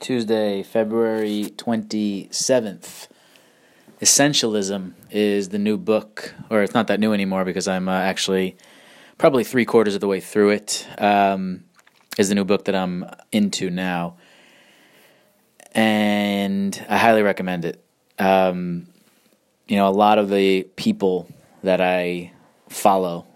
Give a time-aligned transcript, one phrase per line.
[0.00, 3.08] Tuesday, February 27th.
[4.00, 8.56] Essentialism is the new book, or it's not that new anymore because I'm uh, actually
[9.16, 10.86] probably three quarters of the way through it.
[10.98, 11.64] Um,
[12.18, 14.16] is the new book that I'm into now.
[15.72, 17.84] And I highly recommend it.
[18.18, 18.86] Um,
[19.66, 21.28] you know, a lot of the people
[21.62, 22.32] that I
[22.68, 23.26] follow,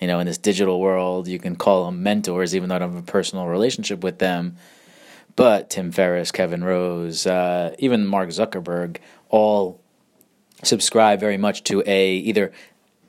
[0.00, 2.92] you know, in this digital world, you can call them mentors, even though I don't
[2.92, 4.56] have a personal relationship with them
[5.38, 8.96] but Tim Ferriss, Kevin Rose, uh, even Mark Zuckerberg,
[9.28, 9.80] all
[10.64, 12.50] subscribe very much to a either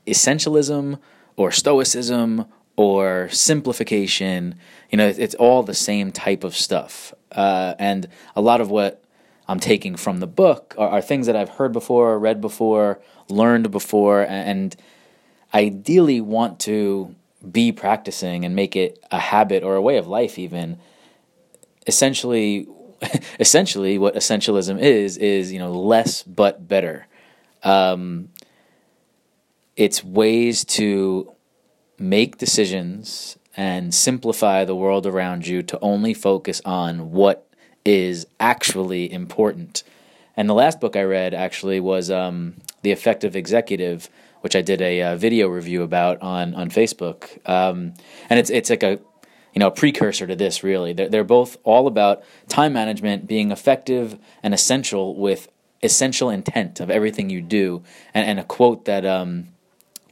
[0.05, 0.99] essentialism
[1.38, 4.53] or stoicism or simplification.
[4.91, 7.15] You know, it's all the same type of stuff.
[7.31, 9.03] Uh, and a lot of what
[9.47, 13.71] I'm taking from the book are, are, things that I've heard before, read before, learned
[13.71, 14.75] before, and
[15.52, 17.16] ideally want to
[17.52, 20.77] be practicing and make it a habit or a way of life, even
[21.89, 22.67] essentially
[23.39, 27.08] essentially what essentialism is is you know less but better.
[27.63, 28.30] Um,
[29.75, 31.33] it's ways to
[31.97, 37.47] make decisions and simplify the world around you to only focus on what
[37.83, 39.83] is actually important.
[40.38, 44.09] And the last book i read actually was um, the effective executive
[44.41, 47.22] which i did a, uh, video review about on on facebook.
[47.50, 47.94] Um,
[48.30, 49.00] and it's it's like a
[49.53, 50.94] you know, a precursor to this, really.
[50.94, 55.47] They're, they're both all about time management being effective and essential with
[55.81, 57.83] essential intent of everything you do.
[58.14, 59.47] And, and a quote that, um,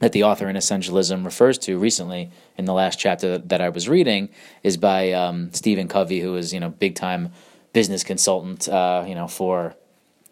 [0.00, 3.88] that the author in Essentialism refers to recently in the last chapter that I was
[3.88, 4.30] reading
[4.62, 7.32] is by um, Stephen Covey, who is, you know, big time
[7.72, 9.74] business consultant, uh, you know, for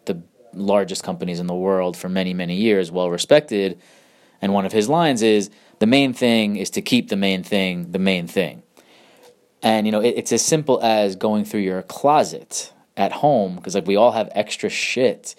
[0.05, 0.21] the
[0.53, 3.79] largest companies in the world for many, many years, well respected.
[4.41, 5.49] And one of his lines is,
[5.79, 8.63] the main thing is to keep the main thing the main thing.
[9.61, 13.75] And you know, it, it's as simple as going through your closet at home because
[13.75, 15.35] like we all have extra shit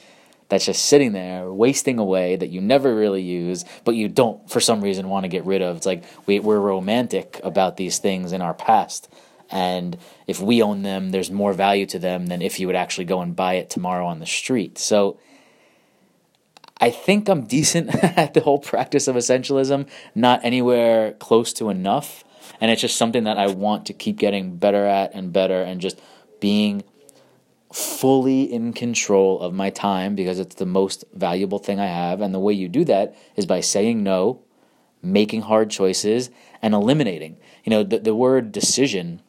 [0.48, 4.60] that's just sitting there wasting away that you never really use but you don't for
[4.60, 5.76] some reason want to get rid of.
[5.76, 9.12] It's like we, we're romantic about these things in our past.
[9.50, 13.06] And if we own them there's more value to them than if you would actually
[13.06, 14.78] go and buy it tomorrow on the street.
[14.78, 15.18] So
[16.80, 19.84] i think i'm decent at the whole practice of essentialism
[20.14, 22.22] not anywhere close to enough
[22.60, 25.80] and it's just something that I want to keep getting better at and better and
[25.80, 26.00] just
[26.40, 26.82] being
[27.72, 32.20] fully in control of my time because it's the most valuable thing I have.
[32.20, 34.42] And the way you do that is by saying no,
[35.02, 36.30] making hard choices,
[36.62, 37.36] and eliminating.
[37.64, 39.22] You know, the, the word decision,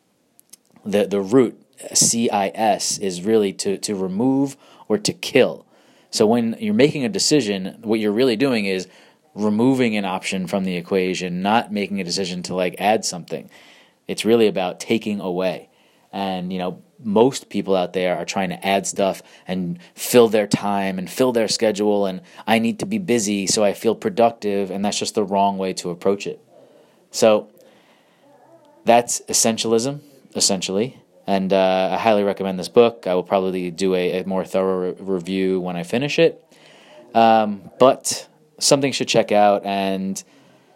[0.85, 1.61] the, the root,
[1.93, 5.65] C I S, is really to, to remove or to kill.
[6.11, 8.87] So when you're making a decision, what you're really doing is
[9.39, 13.49] removing an option from the equation, not making a decision to like add something.
[14.07, 15.69] It's really about taking away.
[16.11, 20.47] And, you know, most people out there are trying to add stuff and fill their
[20.47, 22.05] time and fill their schedule.
[22.05, 24.71] And I need to be busy so I feel productive.
[24.71, 26.43] And that's just the wrong way to approach it.
[27.11, 27.49] So
[28.85, 30.01] that's essentialism,
[30.35, 30.99] essentially.
[31.27, 33.05] And uh, I highly recommend this book.
[33.05, 36.43] I will probably do a, a more thorough re- review when I finish it.
[37.13, 38.27] Um, but
[38.59, 40.21] something should check out and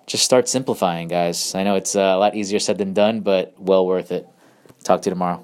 [0.05, 1.55] just start simplifying, guys.
[1.55, 4.27] I know it's uh, a lot easier said than done, but well worth it.
[4.83, 5.43] Talk to you tomorrow.